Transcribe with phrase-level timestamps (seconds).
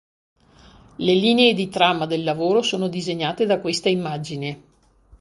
[0.95, 4.63] Le linee di trama del lavoro sono disegnate da questa immagine.